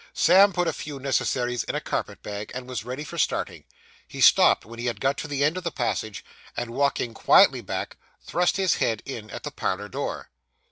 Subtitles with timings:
[0.15, 3.65] Sam put a few necessaries in a carpet bag, and was ready for starting.
[4.07, 6.25] He stopped when he had got to the end of the passage,
[6.57, 10.31] and walking quietly back, thrust his head in at the parlour door.